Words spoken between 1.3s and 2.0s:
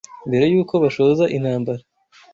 intambara